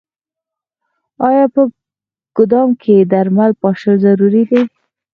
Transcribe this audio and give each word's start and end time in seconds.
آیا 1.27 1.45
په 1.53 1.61
ګدام 2.37 2.69
کې 2.81 2.95
درمل 3.11 3.51
پاشل 3.61 3.95
ضروري 4.05 4.43
دي؟ 4.49 4.61